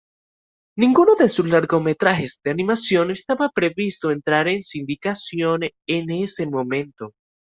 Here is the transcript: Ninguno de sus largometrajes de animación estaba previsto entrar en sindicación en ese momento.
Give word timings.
Ninguno 0.77 1.13
de 1.13 1.29
sus 1.29 1.45
largometrajes 1.47 2.39
de 2.43 2.49
animación 2.49 3.11
estaba 3.11 3.51
previsto 3.53 4.09
entrar 4.09 4.47
en 4.47 4.63
sindicación 4.63 5.61
en 5.87 6.09
ese 6.09 6.47
momento. 6.47 7.13